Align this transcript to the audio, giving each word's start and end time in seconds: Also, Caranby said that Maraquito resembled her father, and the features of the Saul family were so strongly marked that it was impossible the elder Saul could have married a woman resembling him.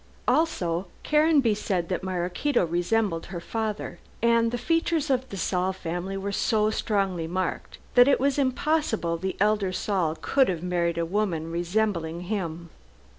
Also, 0.27 0.87
Caranby 1.03 1.53
said 1.53 1.87
that 1.89 2.01
Maraquito 2.03 2.65
resembled 2.65 3.27
her 3.27 3.39
father, 3.39 3.99
and 4.19 4.49
the 4.49 4.57
features 4.57 5.11
of 5.11 5.29
the 5.29 5.37
Saul 5.37 5.73
family 5.73 6.17
were 6.17 6.31
so 6.31 6.71
strongly 6.71 7.27
marked 7.27 7.77
that 7.93 8.07
it 8.07 8.19
was 8.19 8.39
impossible 8.39 9.15
the 9.17 9.37
elder 9.39 9.71
Saul 9.71 10.17
could 10.19 10.49
have 10.49 10.63
married 10.63 10.97
a 10.97 11.05
woman 11.05 11.51
resembling 11.51 12.21
him. 12.21 12.71